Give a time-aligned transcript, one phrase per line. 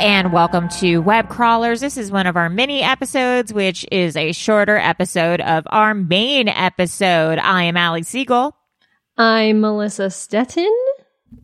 [0.00, 1.80] And welcome to Web Crawlers.
[1.80, 6.46] This is one of our mini episodes, which is a shorter episode of our main
[6.46, 7.40] episode.
[7.40, 8.54] I am Allie Siegel.
[9.16, 10.72] I'm Melissa Stetten.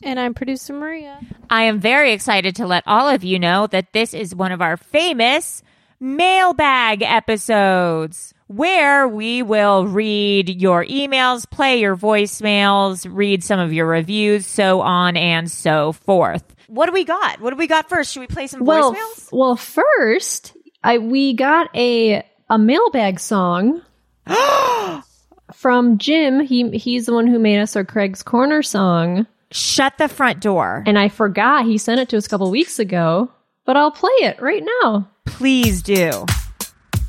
[0.04, 1.20] And I'm producer Maria.
[1.50, 4.62] I am very excited to let all of you know that this is one of
[4.62, 5.64] our famous
[5.98, 13.86] mailbag episodes where we will read your emails, play your voicemails, read some of your
[13.86, 16.53] reviews, so on and so forth.
[16.68, 17.40] What do we got?
[17.40, 18.12] What do we got first?
[18.12, 19.18] Should we play some Well, voicemails?
[19.18, 23.82] f- well, first, I we got a a mailbag song
[25.54, 26.40] from Jim.
[26.40, 30.82] He he's the one who made us our Craig's Corner song, Shut the front door.
[30.86, 33.30] and I forgot he sent it to us a couple weeks ago.
[33.66, 35.08] But I'll play it right now.
[35.24, 36.08] Please do.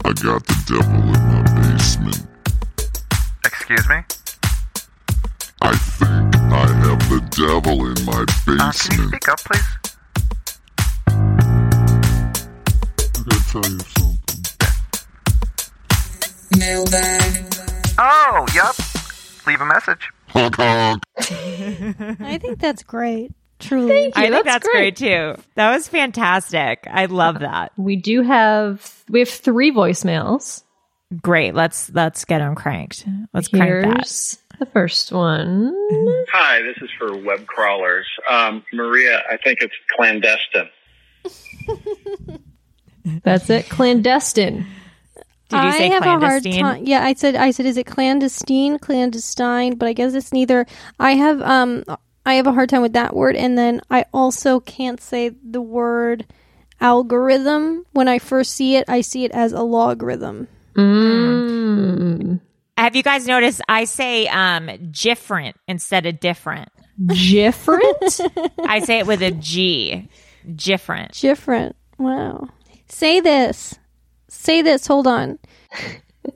[0.06, 2.26] I got the devil in my basement.
[3.44, 3.96] Excuse me?
[7.20, 9.10] The devil in my Uh, can you basement.
[9.10, 9.70] speak up, please?
[11.08, 11.12] I
[13.24, 14.16] gotta tell you something.
[17.98, 18.76] Oh, yup.
[19.48, 20.10] Leave a message.
[20.28, 21.04] Honk honk.
[21.18, 23.32] I think that's great.
[23.60, 24.12] Truly.
[24.16, 24.96] I think that's that's great.
[24.98, 25.36] too.
[25.56, 26.86] That was fantastic.
[26.90, 27.72] I love that.
[27.78, 30.64] We do have we have three voicemails.
[31.22, 31.56] Great.
[31.56, 33.06] Let's let's get them cranked.
[33.34, 34.38] Let's crank that.
[34.66, 35.74] Here's the first one.
[36.32, 38.08] Hi, this is for web crawlers.
[38.30, 40.70] Um, Maria, I think it's clandestine.
[43.24, 43.70] That's it.
[43.70, 44.66] Clandestine.
[45.50, 46.62] Did you I say have a hard clandestine?
[46.62, 46.86] time.
[46.86, 47.36] Yeah, I said.
[47.36, 49.76] I said, is it clandestine, clandestine?
[49.76, 50.66] But I guess it's neither.
[51.00, 51.84] I have um,
[52.26, 55.62] I have a hard time with that word, and then I also can't say the
[55.62, 56.26] word
[56.82, 57.86] algorithm.
[57.92, 60.48] When I first see it, I see it as a logarithm.
[60.76, 62.40] Mm.
[62.78, 66.70] Have you guys noticed I say um different instead of different?
[67.06, 68.22] Different.
[68.68, 70.08] I say it with a G.
[70.56, 71.14] Different.
[71.14, 71.76] Different.
[71.98, 72.50] Wow.
[72.88, 73.78] Say this.
[74.30, 74.88] Say this.
[74.88, 75.40] Hold on.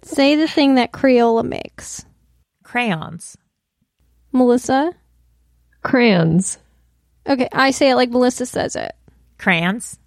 [0.03, 2.05] say the thing that Crayola makes.
[2.63, 3.37] Crayons.
[4.31, 4.93] Melissa.
[5.83, 6.57] Crayons.
[7.27, 8.93] Okay, I say it like Melissa says it.
[9.37, 9.97] Crayons.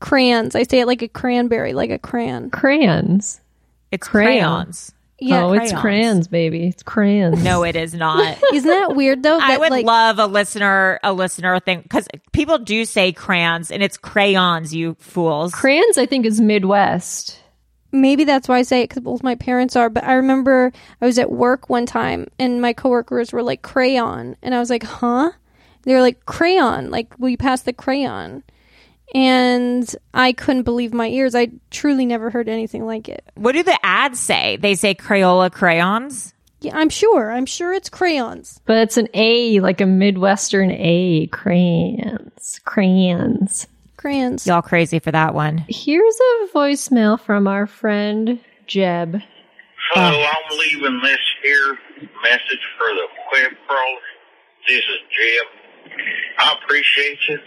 [0.00, 0.54] Crayons.
[0.54, 2.50] I say it like a cranberry, like a crayon.
[2.50, 3.40] Crayons.
[3.90, 4.42] It's Crayon.
[4.42, 4.92] crayons.
[5.18, 5.44] Yeah.
[5.44, 5.80] oh, it's crayons.
[5.80, 6.66] crayons, baby.
[6.66, 7.42] It's crayons.
[7.42, 8.36] No, it is not.
[8.52, 9.38] Isn't that weird though?
[9.40, 13.82] I would like, love a listener, a listener thing because people do say crayons and
[13.82, 15.54] it's crayons, you fools.
[15.54, 15.98] crayons.
[15.98, 17.40] I think is Midwest.
[17.92, 19.88] maybe that's why I say it because both my parents are.
[19.88, 24.36] But I remember I was at work one time and my coworkers were like crayon,
[24.42, 25.30] and I was like, huh?
[25.82, 28.42] They were like crayon, like will you pass the crayon?
[29.14, 31.34] And I couldn't believe my ears.
[31.34, 33.24] I truly never heard anything like it.
[33.36, 34.56] What do the ads say?
[34.56, 36.34] They say Crayola crayons.
[36.60, 37.30] Yeah, I'm sure.
[37.30, 38.60] I'm sure it's crayons.
[38.64, 41.26] But it's an A, like a Midwestern A.
[41.26, 42.60] Crayons.
[42.64, 43.66] Crayons.
[43.98, 44.46] Crayons.
[44.46, 45.64] Y'all crazy for that one.
[45.68, 49.20] Here's a voicemail from our friend Jeb.
[49.92, 51.78] Hello, I'm leaving this here
[52.22, 53.98] message for the web crawler.
[54.66, 55.46] This is Jeb.
[56.38, 57.38] I appreciate you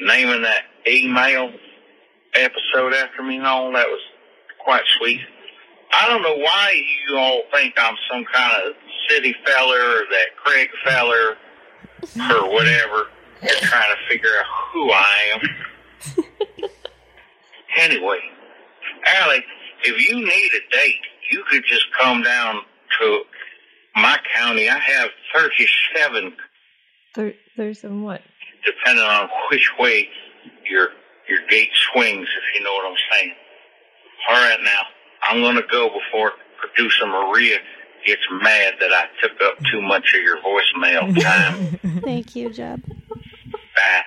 [0.00, 1.50] naming that email
[2.34, 3.72] episode after me and all.
[3.72, 4.00] That was
[4.64, 5.20] quite sweet.
[5.92, 8.74] I don't know why you all think I'm some kind of
[9.08, 11.36] city feller or that Craig feller
[12.32, 13.06] or whatever.
[13.42, 16.20] You're trying to figure out who I am.
[17.78, 18.18] anyway,
[19.06, 19.44] Allie,
[19.84, 21.00] if you need a date,
[21.30, 22.60] you could just come down
[23.00, 23.22] to
[23.96, 24.68] my county.
[24.68, 26.36] I have 37,
[27.16, 28.20] There, there's some what?
[28.64, 30.06] depending on which way
[30.70, 30.88] your
[31.28, 33.34] your gate swings, if you know what I'm saying.
[34.30, 34.80] All right, now
[35.28, 37.58] I'm going to go before producer Maria
[38.06, 42.00] gets mad that I took up too much of your voicemail time.
[42.02, 42.82] Thank you, Jeb.
[42.86, 44.02] Bye.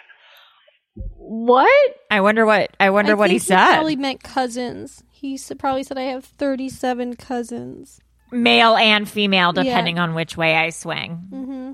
[1.16, 1.96] What?
[2.12, 3.74] I wonder what I wonder I what he think said.
[3.76, 5.04] probably meant cousins.
[5.12, 8.00] He probably said I have 37 cousins.
[8.32, 9.64] Male and female, Yeah.
[9.64, 11.28] depending on which way I swing.
[11.32, 11.72] Mm-hmm.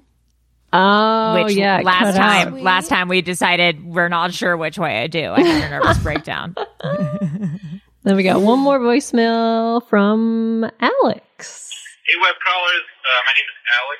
[0.71, 1.81] Oh, which yeah.
[1.83, 2.43] last cut out.
[2.45, 5.31] time last time we decided we're not sure which way I do.
[5.31, 6.55] I had a nervous breakdown.
[8.07, 11.67] Then we got one more voicemail from Alex.
[12.07, 12.87] Hey, web crawlers.
[13.03, 13.99] Uh, my name is Alex.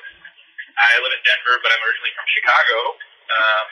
[0.72, 2.76] I live in Denver, but I'm originally from Chicago.
[3.28, 3.64] Um,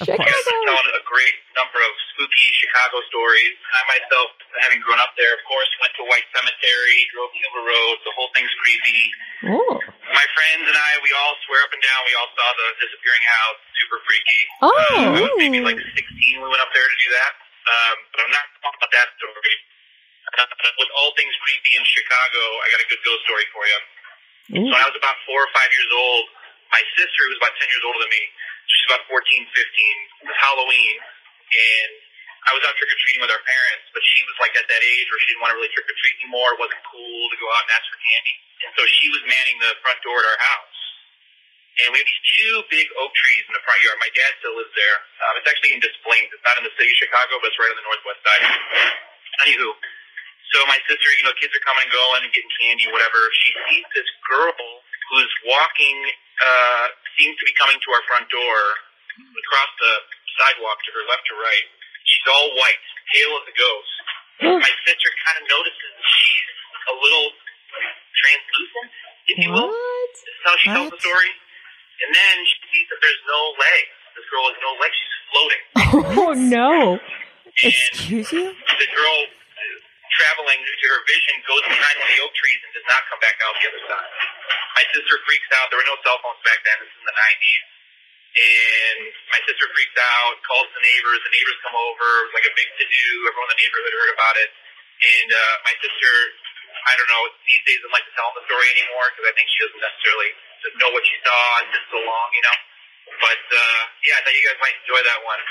[0.00, 0.48] Of you guys course.
[0.56, 3.52] have told a great number of spooky Chicago stories.
[3.76, 4.32] I myself,
[4.64, 7.96] having grown up there, of course, went to White Cemetery, drove Silver Road.
[8.08, 9.02] The whole thing's creepy.
[9.52, 9.76] Oh.
[10.22, 13.26] My friends and I, we all swear up and down we all saw the disappearing
[13.26, 13.58] house.
[13.74, 14.40] Super freaky.
[14.62, 14.70] Oh.
[14.70, 17.32] Uh, I was maybe like 16 when we went up there to do that.
[17.66, 19.54] Um, but I'm not talking about that story.
[20.38, 20.46] Uh,
[20.78, 23.78] with all things creepy in Chicago, I got a good ghost story for you.
[24.62, 26.24] So when I was about four or five years old,
[26.70, 28.22] my sister, who was about 10 years older than me,
[28.70, 31.92] she's about 14, 15, it was Halloween, and
[32.42, 35.20] I was out trick-or-treating with our parents, but she was like at that age where
[35.22, 36.58] she didn't want to really trick-or-treat anymore.
[36.58, 38.36] It wasn't cool to go out and ask for candy.
[38.66, 40.78] And so she was manning the front door at our house.
[41.82, 43.96] And we have these two big oak trees in the front yard.
[43.96, 44.96] My dad still lives there.
[45.24, 46.28] Um, it's actually in Des Plaines.
[46.28, 48.42] It's not in the city of Chicago, but it's right on the northwest side.
[49.48, 49.72] Anywho,
[50.52, 53.24] so my sister, you know, kids are coming and going and getting candy, whatever.
[53.40, 55.96] She sees this girl who's walking,
[56.44, 58.60] uh, seems to be coming to our front door
[59.16, 59.92] across the
[60.36, 61.66] sidewalk to her left or right.
[62.12, 63.92] She's all white, pale as a ghost.
[64.60, 66.48] my sister kind of notices that she's
[66.92, 67.28] a little
[68.20, 68.88] translucent,
[69.32, 69.72] if you will.
[69.72, 71.32] This is how she tells the story.
[72.04, 73.94] And then she sees that there's no legs.
[74.18, 74.96] This girl has no legs.
[75.00, 75.62] She's floating.
[75.92, 76.96] Oh, no.
[77.62, 78.48] Excuse you?
[78.52, 79.18] The girl
[80.16, 83.20] traveling to her vision goes behind one of the oak trees and does not come
[83.20, 84.10] back out the other side.
[84.76, 85.68] My sister freaks out.
[85.72, 86.76] There were no cell phones back then.
[86.84, 87.64] This is in the 90s.
[88.32, 88.98] And
[89.28, 91.20] my sister freaks out, calls the neighbors.
[91.20, 92.06] The neighbors come over.
[92.24, 93.08] It was like a big to-do.
[93.28, 94.50] Everyone in the neighborhood heard about it.
[95.02, 96.12] And uh, my sister,
[96.88, 99.52] I don't know, these days doesn't like to tell the story anymore because I think
[99.52, 100.30] she doesn't necessarily
[100.80, 101.40] know what she saw.
[101.60, 102.56] It's been so long, you know.
[103.20, 105.42] But uh, yeah, I thought you guys might enjoy that one.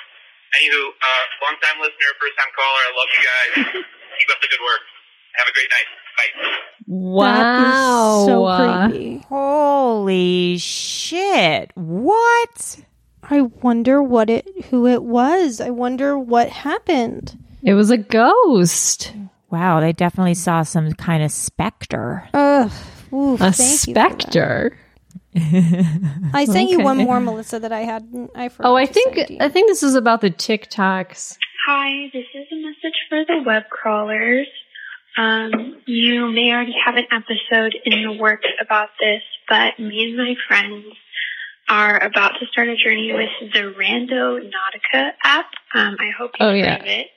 [0.57, 2.81] Anywho, uh, long time listener, first time caller.
[2.81, 3.51] I love you guys.
[4.17, 4.84] Keep up the good work.
[5.39, 5.88] Have a great night.
[6.17, 6.32] Bye.
[6.88, 8.25] Wow.
[8.27, 8.34] so
[8.89, 9.11] creepy.
[9.31, 11.71] Holy shit.
[11.75, 12.79] What?
[13.23, 15.61] I wonder what it who it was.
[15.61, 17.38] I wonder what happened.
[17.63, 19.13] It was a ghost.
[19.50, 22.27] Wow, they definitely saw some kind of specter.
[22.33, 22.69] Ugh.
[23.13, 24.21] Ooh, A thank you for that.
[24.21, 24.77] specter.
[26.33, 28.05] I sent you one more, Melissa, that I had.
[28.35, 28.69] I forgot.
[28.69, 29.17] Oh, I think.
[29.39, 31.38] I think this is about the TikToks.
[31.67, 34.47] Hi, this is a message for the web crawlers.
[35.18, 40.18] Um, you may already have an episode in the works about this, but me and
[40.18, 40.86] my friends
[41.68, 45.46] are about to start a journey with the Randonautica app.
[45.74, 46.75] Um, I hope you've Oh, yeah.
[46.75, 47.08] of it.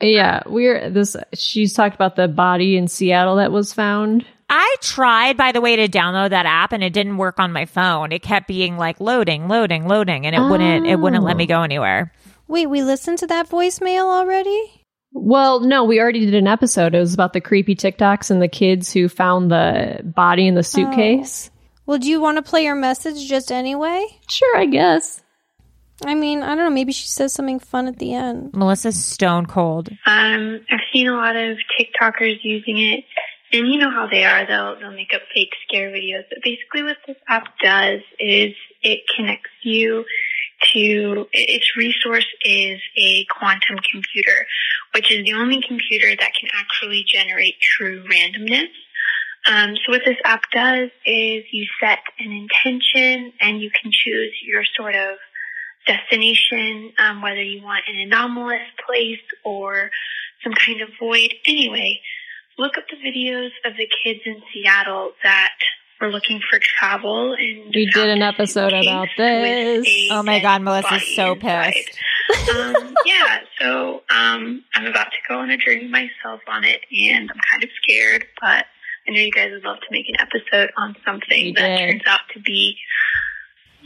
[0.00, 1.16] Yeah, we're this.
[1.34, 4.26] She's talked about the body in Seattle that was found.
[4.50, 7.64] I tried, by the way, to download that app and it didn't work on my
[7.64, 8.12] phone.
[8.12, 11.62] It kept being like loading, loading, loading, and it wouldn't it wouldn't let me go
[11.62, 12.12] anywhere.
[12.46, 14.83] Wait, we listened to that voicemail already?
[15.16, 16.94] Well, no, we already did an episode.
[16.94, 20.64] It was about the creepy TikToks and the kids who found the body in the
[20.64, 21.52] suitcase.
[21.86, 24.04] Well, do you want to play your message just anyway?
[24.28, 25.22] Sure, I guess.
[26.04, 26.70] I mean, I don't know.
[26.70, 28.54] Maybe she says something fun at the end.
[28.54, 29.88] Melissa's stone cold.
[30.04, 33.04] Um, I've seen a lot of TikTokers using it,
[33.52, 34.44] and you know how they are.
[34.44, 36.24] They'll they'll make up fake scare videos.
[36.28, 40.04] But basically, what this app does is it connects you
[40.72, 44.46] to its resource is a quantum computer,
[44.94, 48.68] which is the only computer that can actually generate true randomness.
[49.46, 54.32] Um, so what this app does is you set an intention and you can choose
[54.42, 55.18] your sort of
[55.86, 59.90] destination, um, whether you want an anomalous place or
[60.42, 61.34] some kind of void.
[61.46, 62.00] Anyway,
[62.58, 65.52] look up the videos of the kids in Seattle that
[66.00, 69.86] were looking for travel and We did an episode about this.
[70.10, 71.98] Oh my god, Melissa's so pissed.
[72.54, 77.30] Um, yeah, so um, I'm about to go on a journey myself on it, and
[77.30, 78.66] I'm kind of scared, but
[79.06, 81.90] I know you guys would love to make an episode on something that did.
[81.90, 82.76] turns out to be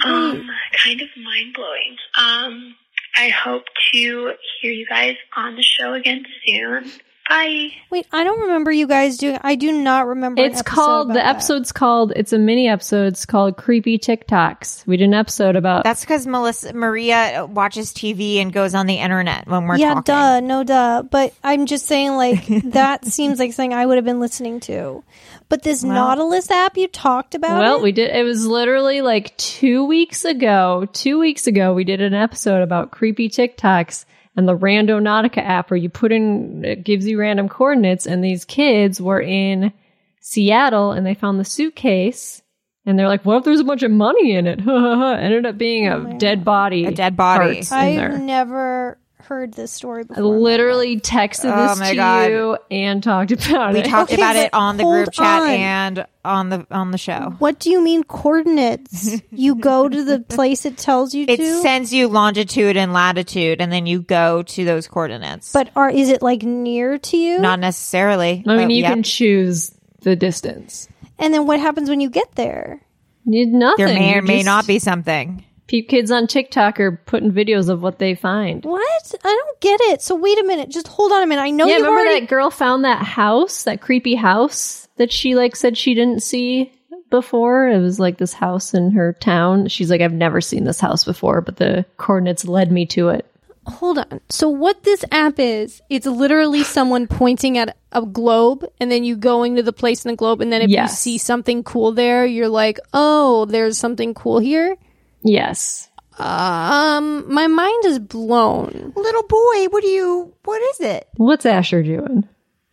[0.04, 1.96] um, kind of mind blowing.
[2.16, 2.76] Um,
[3.16, 6.90] I hope to hear you guys on the show again soon.
[7.28, 7.72] Bye.
[7.90, 9.38] Wait, I don't remember you guys doing.
[9.42, 10.40] I do not remember.
[10.42, 11.36] It's episode called about the that.
[11.36, 13.08] episode's called it's a mini episode.
[13.08, 14.86] It's called Creepy TikToks.
[14.86, 18.94] We did an episode about That's because Melissa Maria watches TV and goes on the
[18.94, 20.02] internet when we're yeah, talking.
[20.04, 21.02] duh, no, duh.
[21.02, 25.04] But I'm just saying, like that seems like something I would have been listening to.
[25.50, 27.58] But this Well- Nautilus app you talked about.
[27.58, 27.82] Well, it?
[27.82, 28.14] we did.
[28.14, 30.86] It was literally like two weeks ago.
[30.92, 34.06] Two weeks ago, we did an episode about creepy TikToks
[34.38, 38.44] and the Randonautica app, where you put in it gives you random coordinates, and these
[38.44, 39.72] kids were in
[40.20, 42.40] Seattle and they found the suitcase.
[42.86, 45.88] And they're like, "What if there's a bunch of money in it?" Ended up being
[45.88, 50.16] a oh, dead body, a dead body I've never heard this story before.
[50.16, 50.38] I before.
[50.38, 52.30] literally texted Oh this my to God.
[52.30, 53.84] you and talked about We it.
[53.86, 55.48] We talked about it on the group chat on.
[55.50, 57.34] and on the on the show.
[57.38, 59.20] What do you mean coordinates?
[59.30, 61.60] you go to the place it tells you It to.
[61.62, 65.52] sends you longitude and latitude, and then you go to those coordinates.
[65.52, 67.38] but are is it like near to you?
[67.40, 68.42] Not necessarily.
[68.46, 68.92] I mean, you yep.
[68.94, 69.72] can choose
[70.02, 70.88] the distance.
[71.18, 72.80] and then what happens when you get there?
[73.26, 73.84] Need nothing.
[73.86, 75.44] There may or may just- not be something.
[75.68, 78.64] Peep kids on TikTok are putting videos of what they find.
[78.64, 79.14] What?
[79.22, 80.02] I don't get it.
[80.02, 80.70] So wait a minute.
[80.70, 81.42] Just hold on a minute.
[81.42, 82.20] I know yeah, you remember already.
[82.20, 86.72] that girl found that house, that creepy house that she like said she didn't see
[87.10, 87.68] before.
[87.68, 89.68] It was like this house in her town.
[89.68, 93.26] She's like, I've never seen this house before, but the coordinates led me to it.
[93.66, 94.20] Hold on.
[94.30, 95.82] So what this app is?
[95.90, 100.10] It's literally someone pointing at a globe, and then you going to the place in
[100.10, 100.90] the globe, and then if Yes.
[100.90, 104.76] you see something cool there, you're like, "Oh, there's something cool here."
[105.22, 105.88] Yes.
[106.18, 108.92] Um, my mind is blown.
[108.96, 110.34] Little boy, what do you?
[110.44, 111.08] What is it?
[111.16, 112.28] What's Asher doing?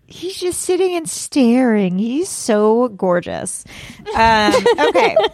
[0.07, 1.97] He's just sitting and staring.
[1.97, 3.65] He's so gorgeous.
[4.15, 5.15] Um, okay.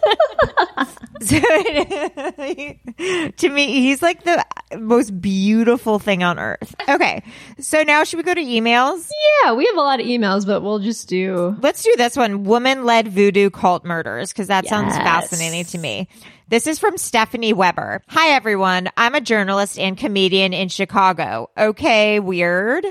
[1.22, 1.38] So-
[3.36, 4.44] to me, he's like the
[4.76, 6.74] most beautiful thing on earth.
[6.88, 7.22] Okay.
[7.60, 9.08] So now should we go to emails?
[9.44, 11.56] Yeah, we have a lot of emails, but we'll just do.
[11.60, 16.08] Let's do this one woman led voodoo cult murders because that sounds fascinating to me.
[16.52, 18.02] This is from Stephanie Weber.
[18.08, 18.90] Hi, everyone.
[18.94, 21.48] I'm a journalist and comedian in Chicago.
[21.56, 22.84] Okay, weird.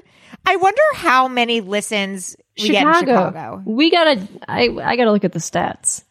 [0.43, 3.61] I wonder how many listens we get in Chicago.
[3.63, 4.27] We gotta.
[4.47, 6.03] I I gotta look at the stats.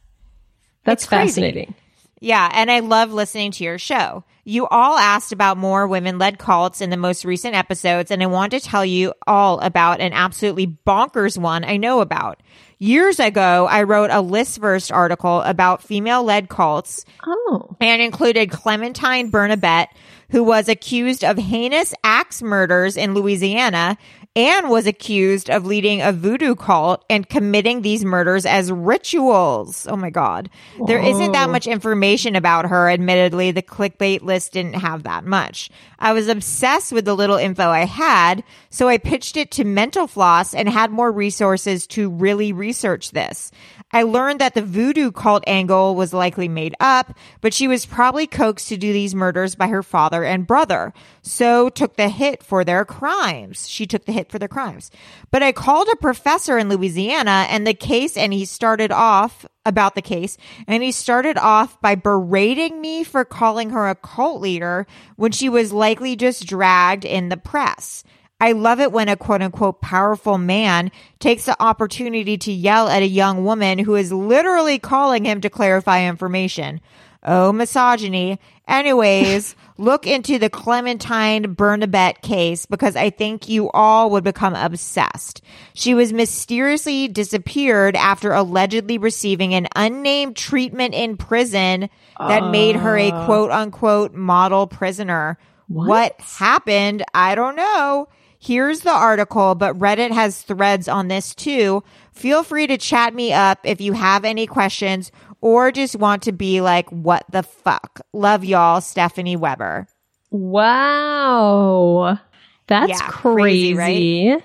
[0.85, 1.75] That's fascinating.
[2.21, 4.23] Yeah, and I love listening to your show.
[4.51, 8.27] You all asked about more women led cults in the most recent episodes, and I
[8.27, 12.43] want to tell you all about an absolutely bonkers one I know about.
[12.81, 14.59] Years ago, I wrote a list
[14.91, 17.77] article about female led cults Oh.
[17.81, 19.91] and included Clementine Barnabet,
[20.31, 23.99] who was accused of heinous axe murders in Louisiana
[24.37, 29.89] and was accused of leading a voodoo cult and committing these murders as rituals.
[29.91, 30.49] Oh my God.
[30.87, 31.53] There isn't that oh.
[31.53, 32.89] much information about her.
[32.89, 35.69] Admittedly, the clickbait list didn't have that much.
[35.99, 40.07] I was obsessed with the little info I had, so I pitched it to Mental
[40.07, 43.51] Floss and had more resources to really research this.
[43.93, 48.29] I learned that the voodoo cult angle was likely made up, but she was probably
[48.29, 50.95] coaxed to do these murders by her father and brother.
[51.23, 53.69] So took the hit for their crimes.
[53.69, 54.91] She took the hit for their crimes.
[55.31, 59.95] But I called a professor in Louisiana and the case and he started off about
[59.95, 60.37] the case
[60.67, 64.87] and he started off by berating me for calling her a cult leader
[65.17, 68.05] when she was likely just dragged in the press.
[68.41, 73.03] I love it when a quote unquote powerful man takes the opportunity to yell at
[73.03, 76.81] a young woman who is literally calling him to clarify information.
[77.23, 78.39] Oh, misogyny.
[78.67, 85.43] Anyways, look into the Clementine Barnabet case because I think you all would become obsessed.
[85.75, 92.97] She was mysteriously disappeared after allegedly receiving an unnamed treatment in prison that made her
[92.97, 93.25] a Uh.
[93.27, 95.37] quote unquote model prisoner.
[95.69, 97.05] what happened?
[97.15, 98.09] I don't know.
[98.41, 101.85] Here's the article, but Reddit has threads on this too.
[102.13, 106.33] Feel free to chat me up if you have any questions or just want to
[106.33, 108.01] be like, what the fuck?
[108.13, 109.87] Love y'all, Stephanie Weber.
[110.31, 112.19] Wow.
[112.67, 113.75] That's Yeah, crazy.
[113.75, 114.43] crazy, right?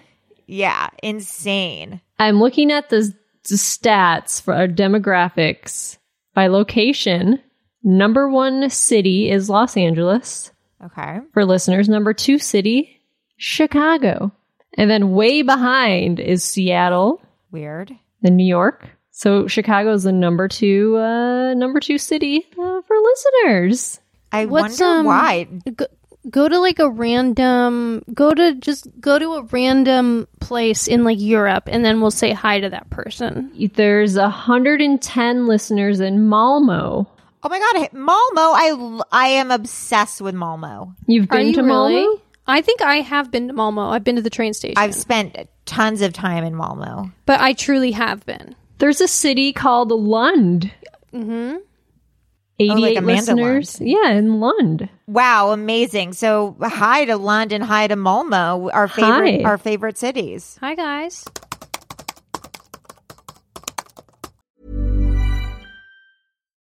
[0.48, 2.02] Yeah, insane.
[2.20, 3.14] I'm looking at the,
[3.48, 5.98] the stats for our demographics
[6.34, 7.42] by location.
[7.84, 10.52] Number one city is Los Angeles.
[10.84, 11.20] Okay.
[11.34, 13.02] For listeners, number two city,
[13.38, 14.32] Chicago.
[14.78, 17.22] And then way behind is Seattle,
[17.52, 17.92] Weird.
[18.22, 18.90] then New York.
[19.18, 24.02] So Chicago is the number two, uh, number two city uh, for listeners.
[24.34, 25.46] I What's, wonder um, why.
[25.74, 25.86] Go,
[26.30, 28.04] go to like a random.
[28.14, 32.34] Go to just go to a random place in like Europe, and then we'll say
[32.34, 33.54] hi to that person.
[33.76, 37.08] There's 110 listeners in Malmo.
[37.42, 38.20] Oh my god, Malmo!
[38.36, 40.94] I I am obsessed with Malmo.
[41.08, 42.04] You've Are been you to really?
[42.04, 42.22] Malmo?
[42.48, 43.92] I think I have been to Malmo.
[43.92, 44.78] I've been to the train station.
[44.78, 47.12] I've spent tons of time in Malmo.
[47.26, 48.56] but I truly have been.
[48.78, 50.72] There's a city called Lund.
[51.14, 51.58] Mm-hmm.
[52.58, 53.82] 88 Oh, like Amanda listeners.
[53.82, 54.88] Yeah, in Lund.
[55.08, 56.14] Wow, amazing!
[56.14, 59.50] So hi to London, hi to Malmo, our favorite Hi.
[59.50, 60.58] our favorite cities.
[60.62, 61.26] Hi guys.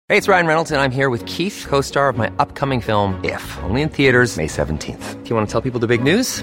[0.08, 3.22] Hey, it's Ryan Reynolds, and I'm here with Keith, co star of my upcoming film,
[3.24, 5.22] If, only in theaters, May 17th.
[5.22, 6.42] Do you want to tell people the big news?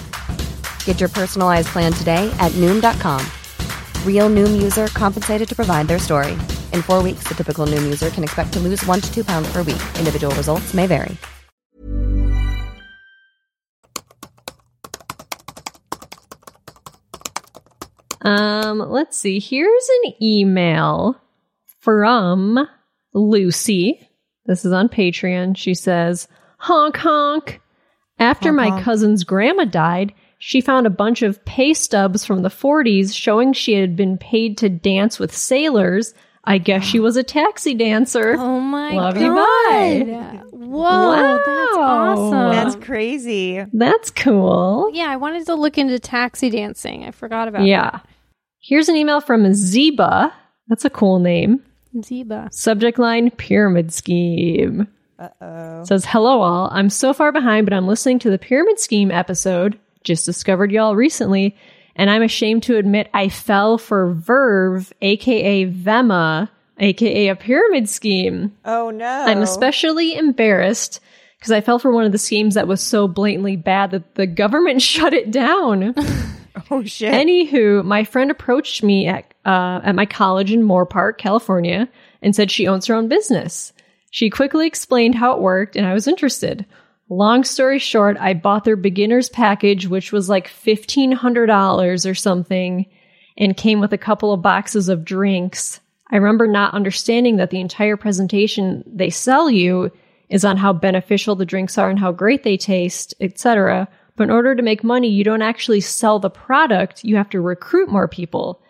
[0.85, 3.25] Get your personalized plan today at Noom.com.
[4.05, 6.33] Real Noom user compensated to provide their story.
[6.71, 9.51] In four weeks, the typical Noom user can expect to lose one to two pounds
[9.51, 9.81] per week.
[9.97, 11.17] Individual results may vary.
[18.21, 19.39] Um, let's see.
[19.39, 21.19] Here's an email
[21.79, 22.67] from
[23.13, 24.07] Lucy.
[24.45, 25.57] This is on Patreon.
[25.57, 27.61] She says, honk honk.
[28.19, 28.83] After Honk, my honk.
[28.83, 30.13] cousin's grandma died,
[30.43, 34.57] she found a bunch of pay stubs from the 40s showing she had been paid
[34.57, 36.15] to dance with sailors.
[36.43, 38.35] I guess she was a taxi dancer.
[38.39, 39.21] Oh my Love god!
[39.21, 40.41] you, bye.
[40.51, 42.31] Whoa, that's awesome.
[42.51, 43.63] That's crazy.
[43.71, 44.89] That's cool.
[44.93, 47.05] yeah, I wanted to look into taxi dancing.
[47.05, 47.99] I forgot about Yeah.
[48.59, 50.31] Here's an email from Zeba.
[50.69, 51.61] That's a cool name.
[51.93, 52.03] that.
[52.03, 52.51] Zeba.
[52.51, 54.87] Subject line Pyramid Scheme.
[55.19, 55.83] Uh-oh.
[55.83, 56.69] Says, Hello, all.
[56.71, 59.77] I'm so far behind, but I'm listening to the Pyramid Scheme episode.
[60.03, 61.55] Just discovered y'all recently.
[61.95, 68.55] And I'm ashamed to admit I fell for Verve, aka Vemma, aka a pyramid scheme.
[68.65, 69.05] Oh no.
[69.05, 70.99] I'm especially embarrassed
[71.37, 74.27] because I fell for one of the schemes that was so blatantly bad that the
[74.27, 75.95] government shut it down.
[76.69, 77.13] Oh shit.
[77.13, 81.89] Anywho, my friend approached me at uh, at my college in Moorpark, California,
[82.21, 83.73] and said she owns her own business.
[84.11, 86.65] She quickly explained how it worked, and I was interested.
[87.11, 92.15] Long story short, I bought their beginner's package, which was like fifteen hundred dollars or
[92.15, 92.85] something,
[93.37, 95.81] and came with a couple of boxes of drinks.
[96.09, 99.91] I remember not understanding that the entire presentation they sell you
[100.29, 103.89] is on how beneficial the drinks are and how great they taste, etc.
[104.15, 107.41] But in order to make money, you don't actually sell the product, you have to
[107.41, 108.61] recruit more people.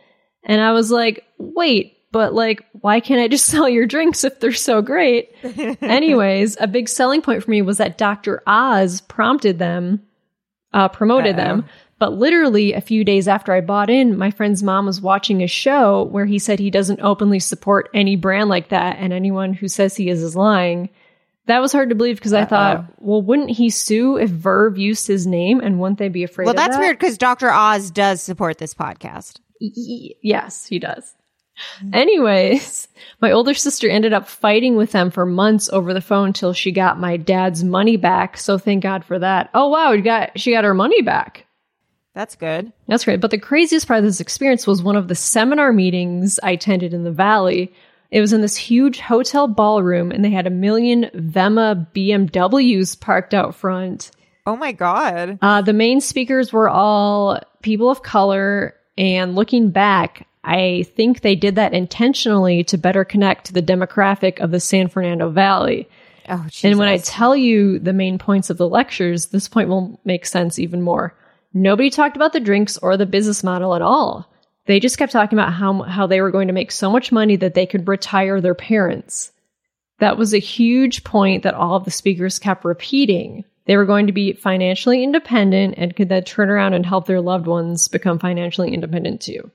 [0.43, 4.39] And I was like, wait, but like, why can't I just sell your drinks if
[4.39, 5.33] they're so great?
[5.81, 8.41] Anyways, a big selling point for me was that Dr.
[8.47, 10.01] Oz prompted them,
[10.73, 11.43] uh, promoted Uh-oh.
[11.43, 11.65] them.
[11.99, 15.47] But literally a few days after I bought in, my friend's mom was watching a
[15.47, 19.67] show where he said he doesn't openly support any brand like that, and anyone who
[19.67, 20.89] says he is is lying.
[21.45, 25.05] That was hard to believe because I thought, well, wouldn't he sue if Verve used
[25.05, 26.79] his name and wouldn't they be afraid Well, that's that?
[26.79, 27.51] weird because Dr.
[27.51, 29.39] Oz does support this podcast.
[29.59, 31.13] Y- yes, he does.
[31.93, 32.87] Anyways,
[33.21, 36.71] my older sister ended up fighting with them for months over the phone till she
[36.71, 38.37] got my dad's money back.
[38.37, 39.49] So thank God for that.
[39.53, 41.45] Oh wow, we got she got her money back.
[42.13, 42.73] That's good.
[42.87, 43.21] That's great.
[43.21, 46.93] But the craziest part of this experience was one of the seminar meetings I attended
[46.93, 47.73] in the valley.
[48.09, 53.33] It was in this huge hotel ballroom and they had a million Vemma BMWs parked
[53.33, 54.11] out front.
[54.45, 55.39] Oh my God.
[55.41, 58.75] Uh, the main speakers were all people of color.
[58.97, 64.39] And looking back, I think they did that intentionally to better connect to the demographic
[64.39, 65.87] of the San Fernando Valley.
[66.27, 69.99] Oh, And when I tell you the main points of the lectures, this point will
[70.05, 71.15] make sense even more.
[71.53, 74.31] Nobody talked about the drinks or the business model at all.
[74.65, 77.35] They just kept talking about how how they were going to make so much money
[77.37, 79.31] that they could retire their parents.
[79.99, 83.43] That was a huge point that all of the speakers kept repeating.
[83.65, 87.21] They were going to be financially independent and could then turn around and help their
[87.21, 89.51] loved ones become financially independent too.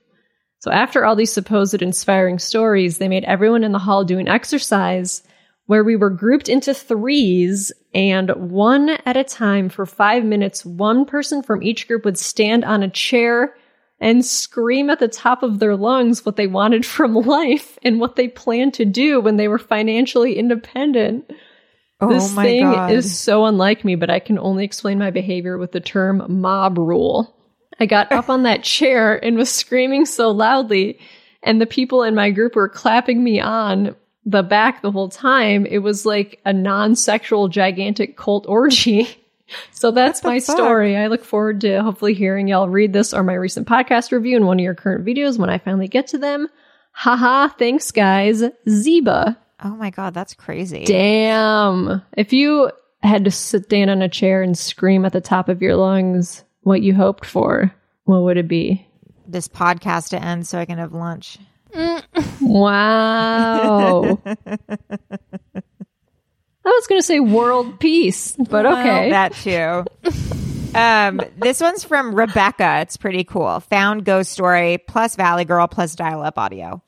[0.59, 4.27] So after all these supposed inspiring stories, they made everyone in the hall do an
[4.27, 5.23] exercise
[5.67, 11.05] where we were grouped into threes and one at a time for five minutes, one
[11.05, 13.55] person from each group would stand on a chair
[13.99, 18.15] and scream at the top of their lungs what they wanted from life and what
[18.15, 21.31] they planned to do when they were financially independent.
[21.99, 22.91] Oh this thing God.
[22.91, 26.77] is so unlike me, but I can only explain my behavior with the term mob
[26.77, 27.35] rule.
[27.79, 30.99] I got up on that chair and was screaming so loudly,
[31.43, 35.65] and the people in my group were clapping me on the back the whole time.
[35.65, 39.07] It was like a non sexual gigantic cult orgy.
[39.71, 40.57] So that's my fuck?
[40.57, 40.97] story.
[40.97, 44.45] I look forward to hopefully hearing y'all read this or my recent podcast review in
[44.45, 46.49] one of your current videos when I finally get to them.
[46.91, 48.41] Haha, thanks guys.
[48.67, 49.37] Zeba.
[49.63, 50.83] Oh my God, that's crazy.
[50.83, 52.01] Damn.
[52.17, 55.61] If you had to sit down on a chair and scream at the top of
[55.61, 58.85] your lungs what you hoped for, what would it be?
[59.25, 61.37] This podcast to end so I can have lunch.
[62.41, 64.19] Wow.
[64.25, 64.37] I
[66.65, 69.09] was going to say world peace, but Well, okay.
[69.11, 69.85] that too.
[70.77, 72.79] um, this one's from Rebecca.
[72.81, 73.59] It's pretty cool.
[73.61, 76.81] Found ghost story plus Valley Girl plus dial up audio.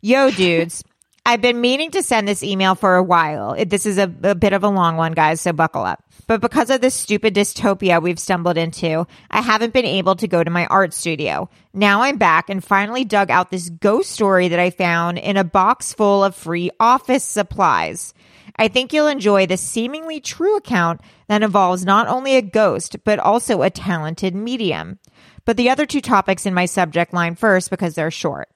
[0.00, 0.84] Yo, dudes.
[1.28, 3.52] I've been meaning to send this email for a while.
[3.52, 6.02] It, this is a, a bit of a long one, guys, so buckle up.
[6.26, 10.42] But because of this stupid dystopia we've stumbled into, I haven't been able to go
[10.42, 11.50] to my art studio.
[11.74, 15.44] Now I'm back and finally dug out this ghost story that I found in a
[15.44, 18.14] box full of free office supplies.
[18.56, 23.18] I think you'll enjoy this seemingly true account that involves not only a ghost, but
[23.18, 24.98] also a talented medium.
[25.44, 28.48] But the other two topics in my subject line first because they're short.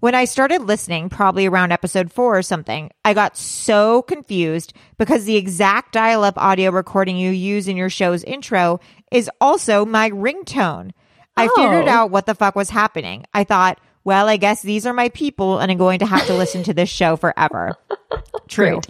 [0.00, 5.24] When I started listening, probably around episode four or something, I got so confused because
[5.24, 8.78] the exact dial up audio recording you use in your show's intro
[9.10, 10.92] is also my ringtone.
[11.36, 11.90] I figured Oh.
[11.90, 13.24] out what the fuck was happening.
[13.34, 16.34] I thought, well, I guess these are my people and I'm going to have to
[16.34, 17.76] listen to this show forever.
[18.48, 18.80] True.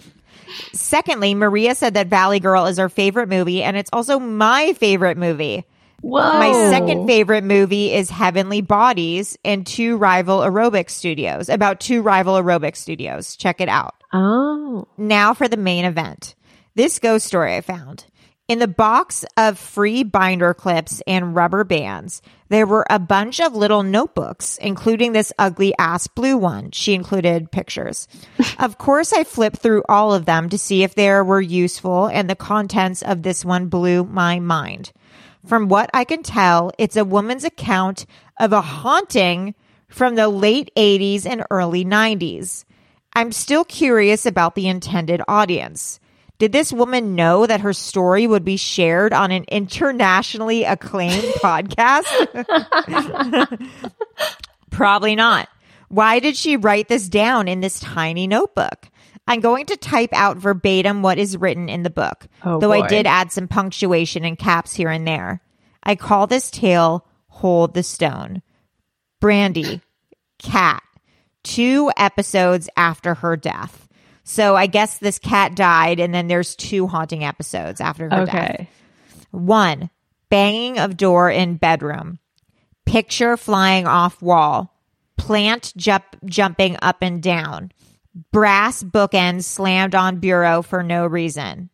[0.73, 5.17] Secondly, Maria said that Valley Girl is her favorite movie and it's also my favorite
[5.17, 5.65] movie.
[6.01, 6.39] Whoa.
[6.39, 12.35] My second favorite movie is Heavenly Bodies and two rival aerobic studios, about two rival
[12.35, 13.35] aerobic studios.
[13.35, 13.95] Check it out.
[14.13, 14.87] Oh.
[14.97, 16.35] Now for the main event.
[16.75, 18.05] This ghost story I found.
[18.47, 23.53] In the box of free binder clips and rubber bands, there were a bunch of
[23.53, 26.71] little notebooks, including this ugly ass blue one.
[26.71, 28.07] She included pictures.
[28.59, 32.27] of course, I flipped through all of them to see if there were useful, and
[32.27, 34.93] the contents of this one blew my mind.
[35.45, 38.05] From what I can tell, it's a woman's account
[38.39, 39.55] of a haunting
[39.87, 42.65] from the late 80s and early 90s.
[43.13, 45.99] I'm still curious about the intended audience.
[46.37, 52.05] Did this woman know that her story would be shared on an internationally acclaimed podcast?
[54.69, 55.49] Probably not.
[55.89, 58.89] Why did she write this down in this tiny notebook?
[59.29, 62.87] I'm going to type out verbatim what is written in the book, Oh, though I
[62.87, 65.41] did add some punctuation and caps here and there.
[65.83, 68.41] I call this tale Hold the Stone.
[69.21, 69.81] Brandy,
[70.39, 70.81] cat,
[71.43, 73.87] two episodes after her death.
[74.23, 78.67] So I guess this cat died, and then there's two haunting episodes after her death.
[79.31, 79.89] One,
[80.29, 82.17] banging of door in bedroom.
[82.85, 84.75] Picture flying off wall.
[85.17, 87.71] Plant jump, jumping up and down.
[88.31, 91.69] Brass bookends slammed on bureau for no reason.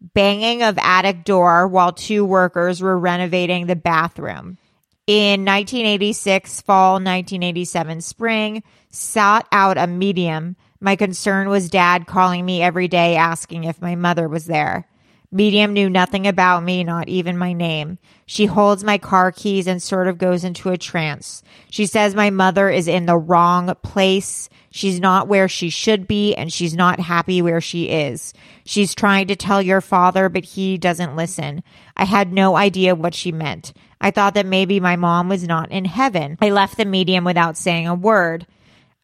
[0.00, 4.58] Banging of attic door while two workers were renovating the bathroom.
[5.06, 10.56] In 1986 fall, 1987 spring, sought out a medium.
[10.80, 14.88] My concern was dad calling me every day asking if my mother was there.
[15.32, 17.98] Medium knew nothing about me, not even my name.
[18.26, 21.42] She holds my car keys and sort of goes into a trance.
[21.70, 24.48] She says my mother is in the wrong place.
[24.70, 28.34] She's not where she should be and she's not happy where she is.
[28.64, 31.62] She's trying to tell your father, but he doesn't listen.
[31.96, 33.72] I had no idea what she meant.
[34.00, 36.36] I thought that maybe my mom was not in heaven.
[36.40, 38.46] I left the medium without saying a word.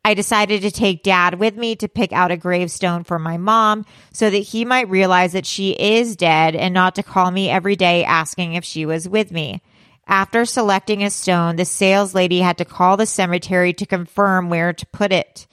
[0.04, 3.86] I decided to take dad with me to pick out a gravestone for my mom
[4.12, 7.76] so that he might realize that she is dead and not to call me every
[7.76, 9.62] day asking if she was with me.
[10.06, 14.72] After selecting a stone, the sales lady had to call the cemetery to confirm where
[14.72, 15.46] to put it.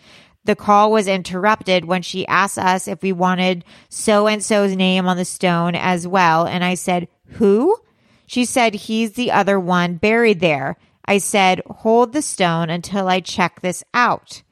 [0.46, 5.08] The call was interrupted when she asked us if we wanted so and so's name
[5.08, 6.48] on the stone as well.
[6.48, 7.78] And I said, Who?
[8.26, 10.78] She said, He's the other one buried there.
[11.10, 14.44] I said, hold the stone until I check this out.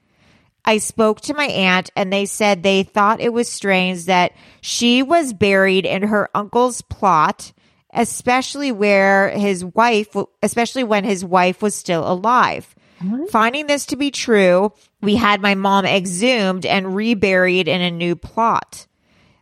[0.66, 5.04] I spoke to my aunt and they said they thought it was strange that she
[5.04, 7.54] was buried in her uncle's plot,
[7.94, 12.74] especially where his wife, especially when his wife was still alive.
[13.04, 13.30] What?
[13.30, 18.16] Finding this to be true, we had my mom exhumed and reburied in a new
[18.16, 18.88] plot.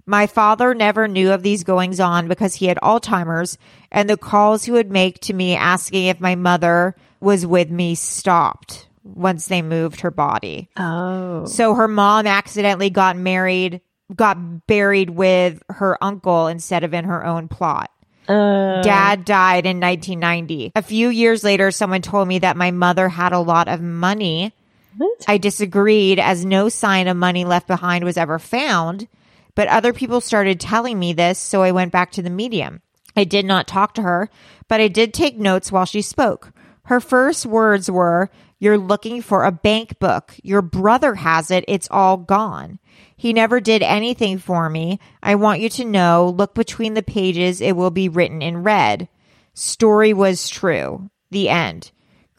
[0.05, 3.57] My father never knew of these goings on because he had Alzheimer's,
[3.89, 7.95] and the calls he would make to me asking if my mother was with me
[7.95, 10.69] stopped once they moved her body.
[10.77, 11.45] Oh.
[11.45, 13.81] So her mom accidentally got married,
[14.15, 17.91] got buried with her uncle instead of in her own plot.
[18.27, 18.81] Uh.
[18.81, 20.71] Dad died in 1990.
[20.75, 24.53] A few years later, someone told me that my mother had a lot of money.
[24.97, 25.25] What?
[25.27, 29.07] I disagreed as no sign of money left behind was ever found.
[29.53, 32.81] But other people started telling me this, so I went back to the medium.
[33.15, 34.29] I did not talk to her,
[34.67, 36.51] but I did take notes while she spoke.
[36.85, 40.35] Her first words were, You're looking for a bank book.
[40.43, 41.65] Your brother has it.
[41.67, 42.79] It's all gone.
[43.17, 44.99] He never did anything for me.
[45.21, 47.61] I want you to know, look between the pages.
[47.61, 49.07] It will be written in red.
[49.53, 51.09] Story was true.
[51.31, 51.91] The end.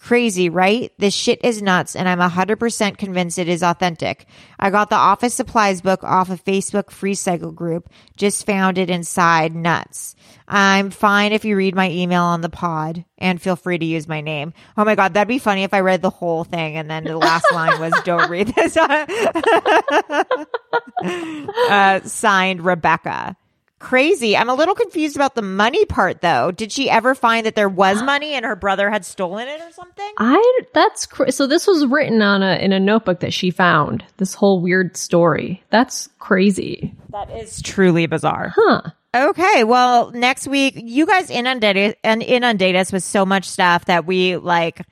[0.07, 0.93] Crazy, right?
[0.99, 4.27] This shit is nuts, and I'm 100% convinced it is authentic.
[4.57, 7.91] I got the office supplies book off a Facebook free cycle group.
[8.17, 9.57] Just found it inside.
[9.57, 10.15] Nuts.
[10.47, 14.07] I'm fine if you read my email on the pod, and feel free to use
[14.07, 14.53] my name.
[14.77, 17.17] Oh my god, that'd be funny if I read the whole thing and then the
[17.17, 18.77] last line was "Don't read this."
[21.69, 23.37] uh, signed, Rebecca
[23.79, 24.37] crazy.
[24.37, 26.51] I'm a little confused about the money part though.
[26.51, 29.71] Did she ever find that there was money and her brother had stolen it or
[29.73, 30.13] something?
[30.19, 34.05] I that's cr- so this was written on a in a notebook that she found.
[34.17, 35.63] This whole weird story.
[35.71, 36.95] That's crazy.
[37.11, 38.53] That is truly bizarre.
[38.55, 38.83] Huh.
[39.15, 44.05] Okay, well, next week you guys inundate and inundate us with so much stuff that
[44.05, 44.83] we like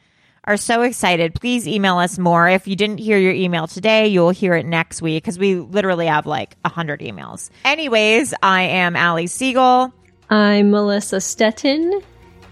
[0.45, 1.35] are so excited.
[1.35, 2.49] Please email us more.
[2.49, 6.07] If you didn't hear your email today, you'll hear it next week because we literally
[6.07, 7.51] have like a hundred emails.
[7.65, 9.93] Anyways, I am Allie Siegel.
[10.31, 12.03] I'm Melissa Stetten.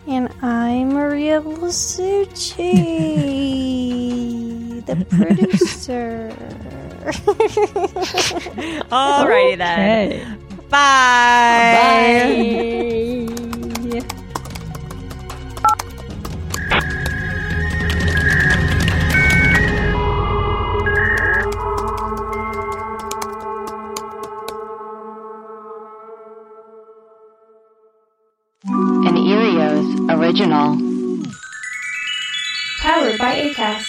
[0.08, 2.62] And I'm Maria Lasucci,
[4.86, 6.32] the producer.
[8.90, 9.56] Alrighty Okay.
[9.56, 10.38] then.
[10.70, 10.76] Bye.
[13.28, 13.41] Bye.
[30.10, 30.76] Original.
[32.80, 33.86] Powered by ACAST.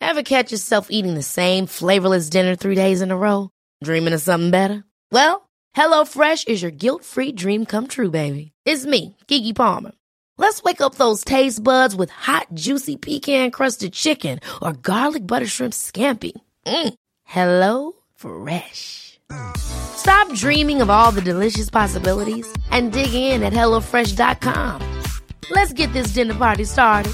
[0.00, 3.50] Ever catch yourself eating the same flavorless dinner three days in a row?
[3.84, 4.84] Dreaming of something better?
[5.12, 8.52] Well, HelloFresh is your guilt-free dream come true, baby.
[8.64, 9.92] It's me, Keke Palmer.
[10.38, 15.74] Let's wake up those taste buds with hot, juicy pecan-crusted chicken or garlic butter shrimp
[15.74, 16.32] scampi.
[16.66, 16.94] Mm.
[17.24, 19.07] Hello Fresh.
[19.56, 24.80] Stop dreaming of all the delicious possibilities and dig in at HelloFresh.com.
[25.50, 27.12] Let's get this dinner party started.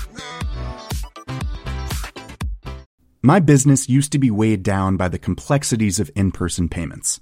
[3.22, 7.20] My business used to be weighed down by the complexities of in person payments.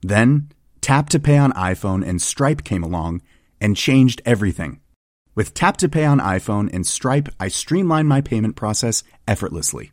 [0.00, 0.48] Then,
[0.80, 3.20] Tap to Pay on iPhone and Stripe came along
[3.60, 4.80] and changed everything.
[5.34, 9.92] With Tap to Pay on iPhone and Stripe, I streamlined my payment process effortlessly.